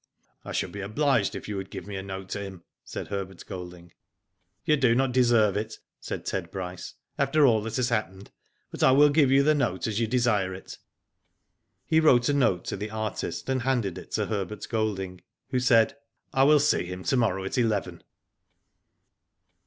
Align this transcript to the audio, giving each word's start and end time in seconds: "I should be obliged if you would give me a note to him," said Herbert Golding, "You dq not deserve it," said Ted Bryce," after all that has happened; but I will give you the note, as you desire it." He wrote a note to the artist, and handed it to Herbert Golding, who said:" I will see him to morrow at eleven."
"I 0.43 0.51
should 0.51 0.71
be 0.71 0.81
obliged 0.81 1.35
if 1.35 1.47
you 1.47 1.55
would 1.57 1.69
give 1.69 1.85
me 1.85 1.95
a 1.95 2.01
note 2.01 2.29
to 2.29 2.39
him," 2.41 2.63
said 2.83 3.09
Herbert 3.09 3.45
Golding, 3.45 3.93
"You 4.65 4.75
dq 4.75 4.97
not 4.97 5.11
deserve 5.11 5.55
it," 5.55 5.77
said 5.99 6.25
Ted 6.25 6.49
Bryce," 6.49 6.95
after 7.19 7.45
all 7.45 7.61
that 7.61 7.75
has 7.75 7.89
happened; 7.89 8.31
but 8.71 8.81
I 8.81 8.89
will 8.93 9.09
give 9.11 9.29
you 9.29 9.43
the 9.43 9.53
note, 9.53 9.85
as 9.85 9.99
you 9.99 10.07
desire 10.07 10.55
it." 10.55 10.79
He 11.85 11.99
wrote 11.99 12.27
a 12.29 12.33
note 12.33 12.65
to 12.65 12.77
the 12.77 12.89
artist, 12.89 13.47
and 13.47 13.61
handed 13.61 13.99
it 13.99 14.09
to 14.13 14.25
Herbert 14.25 14.67
Golding, 14.69 15.21
who 15.51 15.59
said:" 15.59 15.95
I 16.33 16.45
will 16.45 16.59
see 16.59 16.85
him 16.87 17.03
to 17.03 17.15
morrow 17.17 17.43
at 17.43 17.59
eleven." 17.59 18.01